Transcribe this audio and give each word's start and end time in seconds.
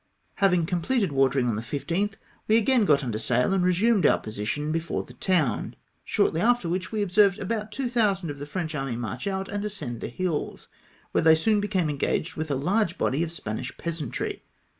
Having 0.37 0.65
completed 0.65 1.11
watering 1.11 1.47
on 1.47 1.55
the 1.57 1.61
15th, 1.61 2.13
we 2.47 2.57
again 2.57 2.85
got 2.85 3.03
under 3.03 3.19
sail, 3.19 3.53
and 3.53 3.63
resumed 3.63 4.03
our 4.03 4.17
position 4.17 4.71
before 4.71 5.03
the 5.03 5.13
town, 5.13 5.75
shortly 6.03 6.41
after 6.41 6.67
which 6.67 6.91
we 6.91 7.03
observed 7.03 7.37
about' 7.37 7.71
2000 7.71 8.31
of 8.31 8.39
the 8.39 8.47
French 8.47 8.73
army 8.73 8.95
march 8.95 9.27
out 9.27 9.47
and 9.47 9.63
ascend 9.63 10.01
the 10.01 10.07
hills, 10.07 10.69
where 11.11 11.21
they 11.23 11.35
soon 11.35 11.59
became 11.61 11.87
engaged 11.87 12.35
with 12.35 12.49
a 12.49 12.55
large 12.55 12.97
body 12.97 13.21
of 13.21 13.31
Spanish 13.31 13.77
peasantry. 13.77 14.41